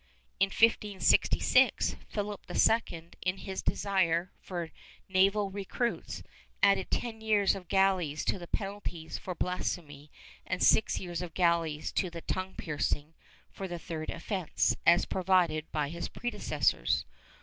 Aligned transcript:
In 0.39 0.47
1566, 0.47 1.95
Philip 2.09 2.41
II 2.49 3.09
in 3.21 3.37
his 3.37 3.61
desire 3.61 4.31
for 4.41 4.71
naval 5.07 5.51
recruits, 5.51 6.23
added 6.63 6.89
ten 6.89 7.21
years 7.21 7.53
of 7.53 7.67
galleys 7.67 8.25
to 8.25 8.39
the 8.39 8.47
penalties 8.47 9.19
for 9.19 9.35
blasphemy 9.35 10.09
and 10.47 10.63
six 10.63 10.99
years 10.99 11.21
of 11.21 11.35
galleys 11.35 11.91
to 11.91 12.09
the 12.09 12.21
tongue 12.21 12.55
piercing 12.55 13.13
for 13.51 13.67
the 13.67 13.77
third 13.77 14.09
offence, 14.09 14.75
as 14.87 15.05
provided 15.05 15.71
by 15.71 15.89
his 15.89 16.09
predecessors. 16.09 17.05